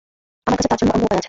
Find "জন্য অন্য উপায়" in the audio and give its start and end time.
0.79-1.09